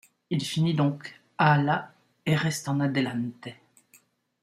Il 0.31 0.41
finit 0.43 0.73
donc 0.73 1.21
à 1.37 1.61
la 1.61 1.93
et 2.25 2.33
reste 2.35 2.67
en 2.67 2.79
Adelante. 2.79 3.49